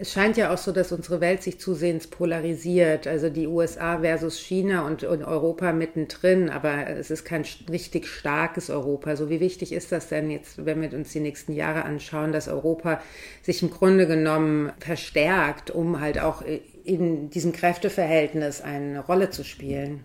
Es 0.00 0.12
scheint 0.12 0.36
ja 0.36 0.54
auch 0.54 0.58
so, 0.58 0.70
dass 0.70 0.92
unsere 0.92 1.20
Welt 1.20 1.42
sich 1.42 1.58
zusehends 1.58 2.06
polarisiert. 2.06 3.08
Also 3.08 3.30
die 3.30 3.48
USA 3.48 3.98
versus 3.98 4.38
China 4.38 4.86
und, 4.86 5.02
und, 5.02 5.24
Europa 5.24 5.72
mittendrin, 5.72 6.50
aber 6.50 6.88
es 6.88 7.10
ist 7.10 7.24
kein 7.24 7.44
richtig 7.68 8.06
starkes 8.06 8.70
Europa. 8.70 9.16
So 9.16 9.28
wie 9.28 9.40
wichtig 9.40 9.72
ist 9.72 9.90
das 9.90 10.08
denn 10.08 10.30
jetzt, 10.30 10.64
wenn 10.64 10.80
wir 10.80 10.92
uns 10.92 11.12
die 11.12 11.18
nächsten 11.18 11.52
Jahre 11.52 11.84
anschauen, 11.84 12.30
dass 12.30 12.46
Europa 12.46 13.02
sich 13.42 13.60
im 13.60 13.70
Grunde 13.70 14.06
genommen 14.06 14.70
verstärkt, 14.78 15.72
um 15.72 16.00
halt 16.00 16.20
auch 16.20 16.42
in 16.84 17.30
diesem 17.30 17.52
Kräfteverhältnis 17.52 18.60
eine 18.60 19.00
Rolle 19.00 19.30
zu 19.30 19.42
spielen? 19.42 20.04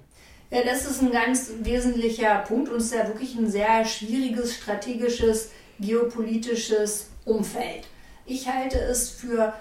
Ja, 0.49 0.63
das 0.63 0.85
ist 0.85 1.03
ein 1.03 1.11
ganz 1.11 1.51
wesentlicher 1.61 2.39
Punkt 2.47 2.69
und 2.69 2.77
es 2.77 2.85
ist 2.85 2.95
ja 2.95 3.07
wirklich 3.07 3.35
ein 3.35 3.49
sehr 3.49 3.85
schwieriges 3.85 4.55
strategisches, 4.55 5.51
geopolitisches 5.79 7.09
Umfeld. 7.25 7.87
Ich 8.25 8.47
halte 8.47 8.79
es 8.79 9.09
für 9.09 9.53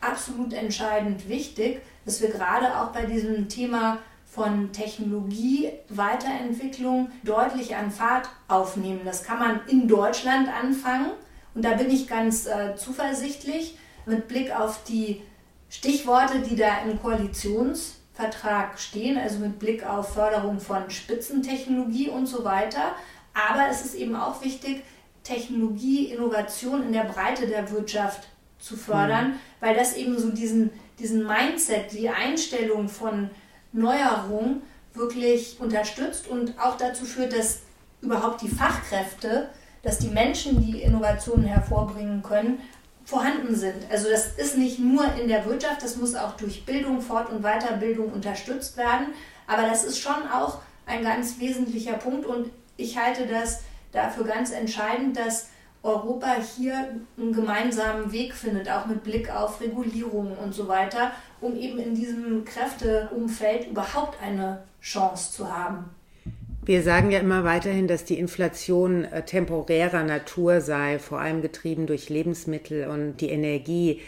absolut 0.00 0.52
entscheidend 0.52 1.28
wichtig, 1.28 1.80
dass 2.04 2.20
wir 2.20 2.30
gerade 2.30 2.80
auch 2.80 2.88
bei 2.88 3.04
diesem 3.04 3.48
Thema 3.48 3.98
von 4.24 4.72
Technologie, 4.72 5.70
Weiterentwicklung 5.88 7.10
deutlich 7.24 7.74
an 7.74 7.90
Fahrt 7.90 8.28
aufnehmen. 8.48 9.00
Das 9.04 9.24
kann 9.24 9.38
man 9.38 9.60
in 9.66 9.88
Deutschland 9.88 10.48
anfangen 10.48 11.10
und 11.54 11.64
da 11.64 11.74
bin 11.74 11.90
ich 11.90 12.06
ganz 12.06 12.46
äh, 12.46 12.76
zuversichtlich 12.76 13.76
mit 14.06 14.28
Blick 14.28 14.54
auf 14.54 14.84
die 14.84 15.22
Stichworte, 15.68 16.40
die 16.40 16.56
da 16.56 16.82
im 16.84 17.00
Koalitionsvertrag 17.00 18.78
stehen, 18.78 19.18
also 19.18 19.38
mit 19.38 19.58
Blick 19.58 19.84
auf 19.84 20.14
Förderung 20.14 20.60
von 20.60 20.90
Spitzentechnologie 20.90 22.08
und 22.08 22.26
so 22.26 22.44
weiter. 22.44 22.94
Aber 23.34 23.68
es 23.68 23.84
ist 23.84 23.94
eben 23.94 24.16
auch 24.16 24.44
wichtig, 24.44 24.82
Technologie, 25.22 26.06
Innovation 26.06 26.82
in 26.82 26.92
der 26.92 27.04
Breite 27.04 27.46
der 27.46 27.70
Wirtschaft 27.70 28.28
zu 28.60 28.76
fördern, 28.76 29.28
mhm. 29.28 29.34
weil 29.60 29.74
das 29.74 29.96
eben 29.96 30.18
so 30.18 30.30
diesen, 30.30 30.70
diesen 30.98 31.26
Mindset, 31.26 31.92
die 31.92 32.08
Einstellung 32.08 32.88
von 32.88 33.30
Neuerung 33.72 34.62
wirklich 34.94 35.58
unterstützt 35.60 36.28
und 36.28 36.58
auch 36.58 36.76
dazu 36.76 37.04
führt, 37.04 37.32
dass 37.32 37.60
überhaupt 38.02 38.42
die 38.42 38.48
Fachkräfte, 38.48 39.50
dass 39.82 39.98
die 39.98 40.08
Menschen, 40.08 40.64
die 40.64 40.82
Innovationen 40.82 41.44
hervorbringen 41.44 42.22
können, 42.22 42.60
vorhanden 43.04 43.54
sind. 43.54 43.90
Also 43.90 44.08
das 44.08 44.36
ist 44.36 44.56
nicht 44.56 44.78
nur 44.78 45.04
in 45.14 45.28
der 45.28 45.44
Wirtschaft, 45.46 45.82
das 45.82 45.96
muss 45.96 46.14
auch 46.14 46.36
durch 46.36 46.64
Bildung, 46.64 47.00
Fort- 47.00 47.30
und 47.30 47.42
Weiterbildung 47.42 48.12
unterstützt 48.12 48.76
werden, 48.76 49.08
aber 49.46 49.62
das 49.62 49.84
ist 49.84 49.98
schon 49.98 50.28
auch 50.32 50.58
ein 50.86 51.02
ganz 51.02 51.38
wesentlicher 51.38 51.94
Punkt 51.94 52.26
und 52.26 52.50
ich 52.76 52.98
halte 52.98 53.26
das 53.26 53.60
dafür 53.92 54.24
ganz 54.24 54.52
entscheidend, 54.52 55.16
dass 55.16 55.48
Europa 55.82 56.36
hier 56.56 56.88
einen 57.16 57.32
gemeinsamen 57.32 58.12
Weg 58.12 58.34
findet, 58.34 58.70
auch 58.70 58.86
mit 58.86 59.02
Blick 59.02 59.34
auf 59.34 59.60
Regulierung 59.60 60.36
und 60.36 60.54
so 60.54 60.68
weiter, 60.68 61.12
um 61.40 61.56
eben 61.56 61.78
in 61.78 61.94
diesem 61.94 62.44
Kräfteumfeld 62.44 63.68
überhaupt 63.68 64.18
eine 64.22 64.62
Chance 64.82 65.32
zu 65.32 65.50
haben. 65.50 65.86
Wir 66.62 66.82
sagen 66.82 67.10
ja 67.10 67.20
immer 67.20 67.44
weiterhin, 67.44 67.88
dass 67.88 68.04
die 68.04 68.18
Inflation 68.18 69.04
äh, 69.04 69.22
temporärer 69.22 70.02
Natur 70.02 70.60
sei, 70.60 70.98
vor 70.98 71.18
allem 71.18 71.40
getrieben 71.40 71.86
durch 71.86 72.10
Lebensmittel 72.10 72.86
und 72.88 73.16
die 73.16 73.30
Energie. 73.30 74.00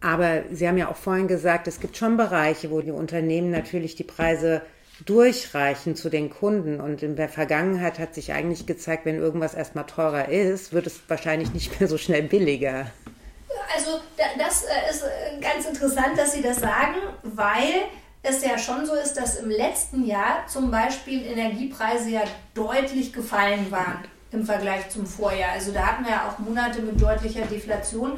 Aber 0.00 0.42
Sie 0.50 0.66
haben 0.66 0.78
ja 0.78 0.90
auch 0.90 0.96
vorhin 0.96 1.28
gesagt, 1.28 1.68
es 1.68 1.80
gibt 1.80 1.96
schon 1.96 2.16
Bereiche, 2.16 2.70
wo 2.70 2.80
die 2.80 2.90
Unternehmen 2.90 3.50
natürlich 3.50 3.94
die 3.94 4.04
Preise 4.04 4.62
durchreichen 5.04 5.96
zu 5.96 6.10
den 6.10 6.30
Kunden. 6.30 6.80
Und 6.80 7.02
in 7.02 7.16
der 7.16 7.28
Vergangenheit 7.28 7.98
hat 7.98 8.14
sich 8.14 8.32
eigentlich 8.32 8.66
gezeigt, 8.66 9.04
wenn 9.04 9.16
irgendwas 9.16 9.54
erstmal 9.54 9.86
teurer 9.86 10.28
ist, 10.28 10.72
wird 10.72 10.86
es 10.86 11.00
wahrscheinlich 11.08 11.52
nicht 11.52 11.80
mehr 11.80 11.88
so 11.88 11.98
schnell 11.98 12.22
billiger. 12.22 12.86
Also 13.74 14.00
das 14.38 14.64
äh, 14.64 14.90
ist 14.90 15.02
äh, 15.02 15.40
ganz 15.40 15.66
interessant, 15.66 16.16
dass 16.16 16.32
Sie 16.32 16.42
das 16.42 16.60
sagen, 16.60 16.96
weil 17.22 17.82
es 18.22 18.44
ja 18.44 18.58
schon 18.58 18.86
so 18.86 18.94
ist, 18.94 19.14
dass 19.14 19.36
im 19.36 19.50
letzten 19.50 20.04
Jahr 20.04 20.46
zum 20.46 20.70
Beispiel 20.70 21.24
Energiepreise 21.24 22.10
ja 22.10 22.22
deutlich 22.54 23.12
gefallen 23.12 23.70
waren 23.70 24.04
im 24.30 24.46
Vergleich 24.46 24.88
zum 24.88 25.06
Vorjahr. 25.06 25.52
Also 25.52 25.72
da 25.72 25.86
hatten 25.86 26.04
wir 26.04 26.12
ja 26.12 26.28
auch 26.28 26.38
Monate 26.38 26.80
mit 26.80 27.00
deutlicher 27.00 27.42
Deflation. 27.42 28.12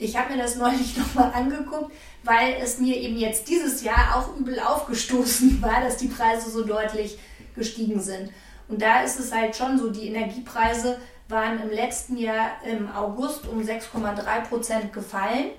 Ich 0.00 0.16
habe 0.16 0.32
mir 0.32 0.42
das 0.42 0.56
neulich 0.56 0.96
nochmal 0.96 1.30
angeguckt, 1.34 1.92
weil 2.24 2.56
es 2.60 2.78
mir 2.78 2.96
eben 2.96 3.18
jetzt 3.18 3.48
dieses 3.48 3.82
Jahr 3.82 4.16
auch 4.16 4.34
übel 4.36 4.58
aufgestoßen 4.58 5.60
war, 5.62 5.82
dass 5.82 5.98
die 5.98 6.08
Preise 6.08 6.50
so 6.50 6.64
deutlich 6.64 7.18
gestiegen 7.54 8.00
sind. 8.00 8.30
Und 8.68 8.80
da 8.80 9.02
ist 9.02 9.20
es 9.20 9.30
halt 9.32 9.54
schon 9.54 9.78
so, 9.78 9.90
die 9.90 10.08
Energiepreise 10.08 10.98
waren 11.28 11.60
im 11.60 11.68
letzten 11.68 12.16
Jahr 12.16 12.52
im 12.64 12.90
August 12.90 13.46
um 13.46 13.60
6,3 13.60 14.40
Prozent 14.48 14.92
gefallen 14.92 15.50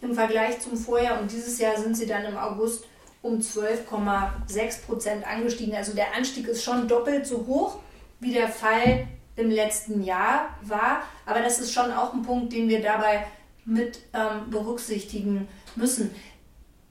im 0.00 0.14
Vergleich 0.14 0.58
zum 0.60 0.76
Vorjahr 0.76 1.20
und 1.20 1.30
dieses 1.30 1.58
Jahr 1.58 1.76
sind 1.76 1.96
sie 1.96 2.06
dann 2.06 2.24
im 2.24 2.36
August 2.36 2.84
um 3.22 3.38
12,6 3.38 4.86
Prozent 4.86 5.26
angestiegen. 5.26 5.74
Also 5.74 5.92
der 5.94 6.14
Anstieg 6.16 6.48
ist 6.48 6.64
schon 6.64 6.88
doppelt 6.88 7.26
so 7.26 7.44
hoch, 7.46 7.78
wie 8.20 8.32
der 8.32 8.48
Fall 8.48 9.06
im 9.36 9.50
letzten 9.50 10.02
Jahr 10.02 10.48
war. 10.62 11.02
Aber 11.26 11.40
das 11.40 11.58
ist 11.58 11.72
schon 11.72 11.92
auch 11.92 12.14
ein 12.14 12.22
Punkt, 12.22 12.52
den 12.52 12.68
wir 12.68 12.80
dabei 12.80 13.26
mit 13.66 13.98
ähm, 14.14 14.48
berücksichtigen 14.50 15.48
müssen. 15.74 16.10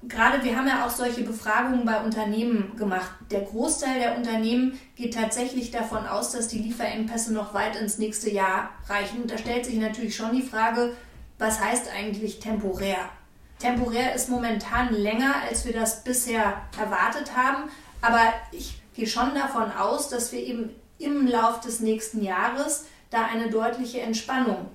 Gerade 0.07 0.43
wir 0.43 0.55
haben 0.55 0.67
ja 0.67 0.85
auch 0.85 0.91
solche 0.91 1.23
Befragungen 1.23 1.85
bei 1.85 1.99
Unternehmen 2.03 2.75
gemacht. 2.75 3.09
Der 3.31 3.41
Großteil 3.41 3.99
der 3.99 4.17
Unternehmen 4.17 4.79
geht 4.95 5.15
tatsächlich 5.15 5.71
davon 5.71 6.05
aus, 6.05 6.31
dass 6.31 6.47
die 6.47 6.59
Lieferengpässe 6.59 7.33
noch 7.33 7.55
weit 7.55 7.75
ins 7.77 7.97
nächste 7.97 8.29
Jahr 8.29 8.69
reichen. 8.87 9.23
Und 9.23 9.31
da 9.31 9.37
stellt 9.37 9.65
sich 9.65 9.75
natürlich 9.75 10.15
schon 10.15 10.35
die 10.35 10.43
Frage, 10.43 10.93
was 11.39 11.59
heißt 11.59 11.89
eigentlich 11.91 12.39
temporär? 12.39 13.09
Temporär 13.57 14.13
ist 14.13 14.29
momentan 14.29 14.93
länger, 14.93 15.35
als 15.49 15.65
wir 15.65 15.73
das 15.73 16.03
bisher 16.03 16.61
erwartet 16.79 17.35
haben. 17.35 17.69
Aber 18.01 18.21
ich 18.51 18.79
gehe 18.93 19.07
schon 19.07 19.33
davon 19.33 19.71
aus, 19.71 20.09
dass 20.09 20.31
wir 20.31 20.39
eben 20.39 20.69
im 20.99 21.25
Lauf 21.25 21.61
des 21.61 21.79
nächsten 21.79 22.21
Jahres 22.21 22.85
da 23.09 23.25
eine 23.25 23.49
deutliche 23.49 24.01
Entspannung 24.01 24.69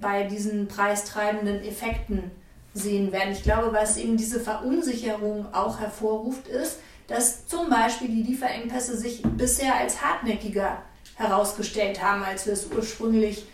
bei 0.00 0.24
diesen 0.24 0.68
preistreibenden 0.68 1.62
Effekten 1.64 2.30
sehen 2.74 3.12
werden. 3.12 3.32
Ich 3.32 3.42
glaube, 3.42 3.72
was 3.72 3.96
eben 3.96 4.16
diese 4.16 4.40
Verunsicherung 4.40 5.52
auch 5.52 5.80
hervorruft, 5.80 6.46
ist, 6.46 6.78
dass 7.06 7.46
zum 7.46 7.68
Beispiel 7.68 8.08
die 8.08 8.22
Lieferengpässe 8.22 8.96
sich 8.96 9.22
bisher 9.22 9.74
als 9.74 10.00
hartnäckiger 10.02 10.82
herausgestellt 11.16 12.02
haben, 12.02 12.22
als 12.22 12.46
wir 12.46 12.52
es 12.52 12.68
ursprünglich 12.74 13.44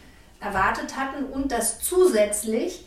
erwartet 0.41 0.97
hatten 0.97 1.25
und 1.25 1.51
dass 1.51 1.81
zusätzlich 1.81 2.85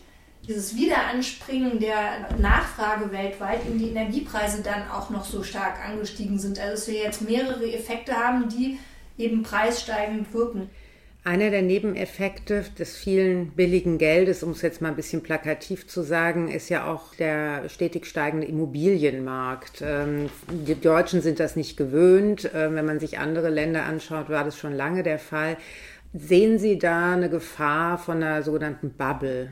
dieses 0.47 0.75
Wiederanspringen 0.75 1.79
der 1.79 2.29
Nachfrage 2.39 3.11
weltweit 3.11 3.65
in 3.65 3.77
die 3.77 3.89
Energiepreise 3.89 4.61
dann 4.61 4.89
auch 4.89 5.09
noch 5.09 5.25
so 5.25 5.43
stark 5.43 5.83
angestiegen 5.85 6.39
sind. 6.39 6.59
Also 6.59 6.71
dass 6.73 6.87
wir 6.87 7.03
jetzt 7.03 7.21
mehrere 7.21 7.71
Effekte 7.71 8.15
haben, 8.15 8.47
die 8.49 8.79
eben 9.17 9.43
preissteigend 9.43 10.33
wirken. 10.33 10.69
Einer 11.25 11.49
der 11.49 11.61
Nebeneffekte 11.61 12.63
des 12.79 12.95
vielen 12.95 13.51
billigen 13.51 13.97
Geldes, 13.97 14.41
um 14.41 14.51
es 14.51 14.61
jetzt 14.61 14.81
mal 14.81 14.87
ein 14.87 14.95
bisschen 14.95 15.21
plakativ 15.21 15.85
zu 15.85 16.01
sagen, 16.01 16.47
ist 16.47 16.69
ja 16.69 16.85
auch 16.85 17.13
der 17.15 17.67
stetig 17.67 18.05
steigende 18.05 18.47
Immobilienmarkt. 18.47 19.81
Ähm, 19.81 20.29
die 20.49 20.79
Deutschen 20.79 21.21
sind 21.21 21.41
das 21.41 21.57
nicht 21.57 21.75
gewöhnt. 21.75 22.49
Ähm, 22.55 22.75
wenn 22.75 22.85
man 22.85 23.01
sich 23.01 23.19
andere 23.19 23.49
Länder 23.49 23.83
anschaut, 23.83 24.29
war 24.29 24.45
das 24.45 24.57
schon 24.57 24.73
lange 24.73 25.03
der 25.03 25.19
Fall. 25.19 25.57
Sehen 26.13 26.57
Sie 26.57 26.79
da 26.79 27.13
eine 27.13 27.29
Gefahr 27.29 27.97
von 27.97 28.23
einer 28.23 28.41
sogenannten 28.41 28.91
Bubble? 28.91 29.51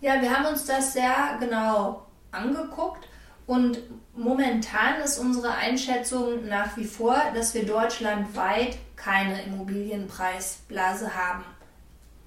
Ja, 0.00 0.22
wir 0.22 0.30
haben 0.30 0.46
uns 0.46 0.64
das 0.64 0.92
sehr 0.92 1.36
genau 1.40 2.06
angeguckt 2.30 3.09
und 3.50 3.78
momentan 4.14 5.00
ist 5.04 5.18
unsere 5.18 5.50
Einschätzung 5.50 6.46
nach 6.46 6.76
wie 6.76 6.84
vor, 6.84 7.20
dass 7.34 7.52
wir 7.52 7.66
deutschlandweit 7.66 8.76
keine 8.94 9.42
Immobilienpreisblase 9.42 11.16
haben. 11.16 11.42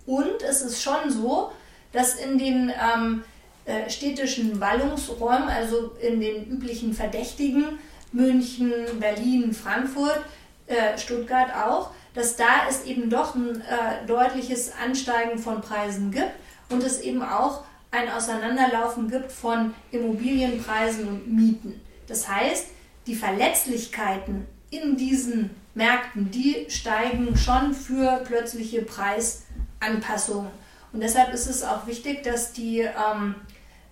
Und 0.06 0.42
es 0.42 0.62
ist 0.62 0.82
schon 0.82 1.10
so, 1.10 1.54
dass 1.94 2.16
in 2.16 2.38
den 2.38 2.74
ähm, 2.74 3.24
äh, 3.64 3.90
städtischen 3.90 4.60
Ballungsräumen, 4.60 5.48
also 5.48 5.94
in 6.02 6.20
den 6.20 6.46
üblichen 6.46 6.94
Verdächtigen, 6.94 7.80
München, 8.12 8.74
Berlin, 9.00 9.54
Frankfurt, 9.54 10.20
äh, 10.68 10.98
Stuttgart 10.98 11.56
auch, 11.56 11.92
dass 12.16 12.36
da 12.36 12.68
es 12.70 12.84
eben 12.84 13.10
doch 13.10 13.34
ein 13.34 13.62
äh, 13.62 14.06
deutliches 14.08 14.74
Ansteigen 14.76 15.40
von 15.40 15.62
Preisen 15.62 16.12
gibt 16.12 16.34
und 16.68 16.84
es 16.84 17.00
eben 17.00 17.24
auch 17.24 17.64
ein 17.94 18.10
Auseinanderlaufen 18.10 19.10
gibt 19.10 19.32
von 19.32 19.74
Immobilienpreisen 19.92 21.08
und 21.08 21.32
Mieten. 21.32 21.80
Das 22.08 22.28
heißt, 22.28 22.68
die 23.06 23.16
Verletzlichkeiten 23.16 24.48
in 24.72 24.98
diesen 24.98 25.52
Märkten, 25.76 26.32
die 26.32 26.66
steigen 26.70 27.38
schon 27.38 27.74
für 27.74 28.24
plötzliche 28.26 28.82
Preisanpassungen. 28.82 30.50
Und 30.92 31.02
deshalb 31.02 31.34
ist 31.34 31.48
es 31.48 31.64
auch 31.64 31.86
wichtig, 31.86 32.24
dass 32.24 32.52
die 32.52 32.80
ähm, 32.80 33.36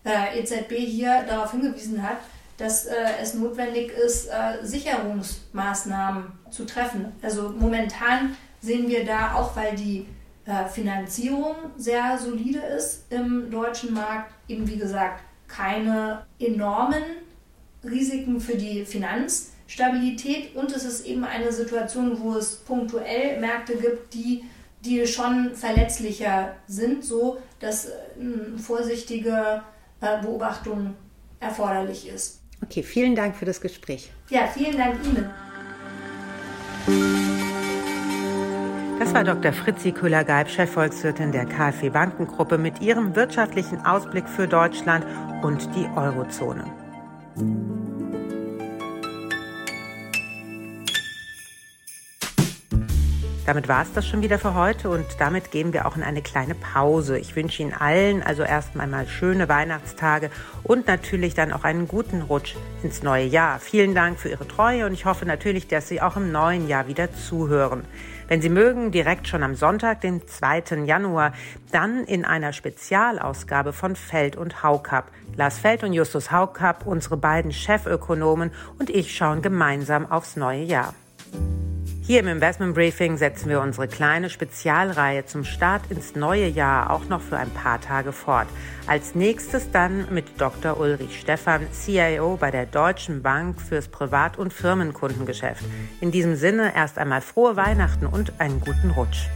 äh, 0.04 0.40
EZB 0.40 0.72
hier 0.78 1.24
darauf 1.28 1.52
hingewiesen 1.52 2.02
hat, 2.02 2.18
dass 2.58 2.86
äh, 2.86 2.96
es 3.22 3.36
notwendig 3.36 3.92
ist, 3.92 4.28
äh, 4.28 4.64
Sicherungsmaßnahmen 4.64 6.32
zu 6.50 6.66
treffen. 6.66 7.12
Also 7.22 7.50
momentan 7.50 8.36
sehen 8.62 8.88
wir 8.88 9.06
da, 9.06 9.36
auch 9.36 9.56
weil 9.56 9.76
die 9.76 10.08
Finanzierung 10.68 11.56
sehr 11.78 12.18
solide 12.18 12.60
ist 12.60 13.12
im 13.12 13.50
deutschen 13.50 13.94
Markt, 13.94 14.34
eben 14.48 14.68
wie 14.68 14.78
gesagt 14.78 15.22
keine 15.48 16.26
enormen 16.40 17.04
Risiken 17.84 18.40
für 18.40 18.56
die 18.56 18.86
Finanzstabilität 18.86 20.56
und 20.56 20.72
es 20.72 20.86
ist 20.86 21.06
eben 21.06 21.24
eine 21.24 21.52
Situation, 21.52 22.20
wo 22.22 22.36
es 22.36 22.56
punktuell 22.56 23.40
Märkte 23.40 23.76
gibt, 23.76 24.14
die, 24.14 24.44
die 24.86 25.06
schon 25.08 25.56
verletzlicher 25.56 26.56
sind, 26.68 27.04
so 27.04 27.42
dass 27.60 27.86
äh, 27.86 27.92
eine 28.20 28.58
vorsichtige 28.58 29.64
äh, 30.00 30.22
Beobachtung 30.22 30.96
erforderlich 31.40 32.08
ist. 32.08 32.42
Okay, 32.64 32.84
vielen 32.84 33.16
Dank 33.16 33.36
für 33.36 33.46
das 33.46 33.60
Gespräch. 33.60 34.12
Ja, 34.30 34.48
vielen 34.48 34.78
Dank 34.78 35.04
Ihnen. 35.04 35.30
Das 39.12 39.28
war 39.28 39.36
Dr. 39.36 39.52
Fritzi 39.52 39.92
Köhler-Geib, 39.92 40.50
Chefvolkswirtin 40.50 41.34
der 41.34 41.46
KfW 41.46 41.90
Bankengruppe 41.90 42.58
mit 42.58 42.80
ihrem 42.80 43.14
wirtschaftlichen 43.14 43.86
Ausblick 43.86 44.26
für 44.26 44.48
Deutschland 44.48 45.06
und 45.42 45.68
die 45.76 45.86
Eurozone. 45.98 46.64
Damit 53.46 53.68
war 53.68 53.82
es 53.82 53.92
das 53.92 54.08
schon 54.08 54.22
wieder 54.22 54.40
für 54.40 54.54
heute 54.54 54.90
und 54.90 55.06
damit 55.20 55.52
gehen 55.52 55.74
wir 55.74 55.86
auch 55.86 55.98
in 55.98 56.04
eine 56.04 56.22
kleine 56.22 56.56
Pause. 56.56 57.20
Ich 57.20 57.36
wünsche 57.36 57.64
Ihnen 57.64 57.74
allen 57.74 58.24
also 58.24 58.44
erst 58.44 58.80
einmal 58.80 59.10
schöne 59.10 59.50
Weihnachtstage 59.50 60.30
und 60.64 60.88
natürlich 60.88 61.34
dann 61.34 61.52
auch 61.52 61.66
einen 61.66 61.86
guten 61.90 62.22
Rutsch 62.22 62.56
ins 62.82 63.04
neue 63.04 63.26
Jahr. 63.26 63.60
Vielen 63.60 63.94
Dank 63.94 64.22
für 64.22 64.30
Ihre 64.30 64.48
Treue 64.48 64.86
und 64.86 64.94
ich 64.94 65.04
hoffe 65.04 65.26
natürlich, 65.26 65.68
dass 65.68 65.90
Sie 65.90 66.02
auch 66.02 66.16
im 66.16 66.32
neuen 66.32 66.70
Jahr 66.70 66.88
wieder 66.88 67.14
zuhören. 67.14 67.84
Wenn 68.28 68.42
Sie 68.42 68.50
mögen, 68.50 68.92
direkt 68.92 69.28
schon 69.28 69.44
am 69.44 69.56
Sonntag, 69.56 70.02
den 70.02 70.28
2. 70.28 70.84
Januar, 70.86 71.34
dann 71.72 72.04
in 72.06 72.26
einer 72.26 72.54
Spezialausgabe 72.54 73.74
von 73.74 73.96
Feld 73.96 74.36
und 74.36 74.64
Haukapp. 74.64 75.12
Lars 75.36 75.60
Feld 75.60 75.84
und 75.84 75.94
Justus 75.94 76.32
Haukapp, 76.32 76.86
unsere 76.86 77.18
beiden 77.18 77.52
Chefökonomen 77.52 78.52
und 78.80 78.90
ich 78.90 79.16
schauen 79.16 79.42
gemeinsam 79.42 80.10
aufs 80.10 80.36
neue 80.36 80.64
Jahr. 80.64 80.94
Hier 82.04 82.20
im 82.20 82.28
Investment 82.28 82.74
Briefing 82.74 83.16
setzen 83.16 83.48
wir 83.48 83.62
unsere 83.62 83.88
kleine 83.88 84.32
Spezialreihe 84.32 85.26
zum 85.26 85.44
Start 85.44 85.84
ins 85.92 86.16
neue 86.16 86.48
Jahr 86.48 86.90
auch 86.90 87.06
noch 87.06 87.22
für 87.22 87.38
ein 87.38 87.52
paar 87.52 87.80
Tage 87.80 88.12
fort. 88.12 88.48
Als 88.88 89.14
nächstes 89.14 89.70
dann 89.72 90.12
mit 90.12 90.42
Dr. 90.42 90.80
Ulrich 90.80 91.20
Stephan, 91.20 91.68
CIO 91.72 92.38
bei 92.38 92.50
der 92.50 92.66
Deutschen 92.66 93.22
Bank 93.22 93.62
fürs 93.62 93.88
Privat- 93.88 94.40
und 94.40 94.52
Firmenkundengeschäft. 94.52 95.64
In 96.02 96.12
diesem 96.12 96.36
Sinne 96.36 96.76
erst 96.76 96.98
einmal 96.98 97.22
frohe 97.22 97.56
Weihnachten 97.56 98.08
und 98.08 98.34
einen 98.40 98.60
guten 98.60 98.90
Rutsch. 98.90 99.28